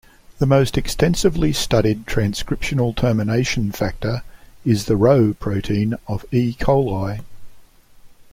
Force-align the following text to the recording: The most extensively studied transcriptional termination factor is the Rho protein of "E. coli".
The 0.39 0.47
most 0.47 0.79
extensively 0.79 1.53
studied 1.53 2.07
transcriptional 2.07 2.95
termination 2.95 3.71
factor 3.71 4.23
is 4.65 4.85
the 4.85 4.95
Rho 4.97 5.35
protein 5.39 5.93
of 6.07 6.25
"E. 6.31 6.53
coli". 6.55 7.19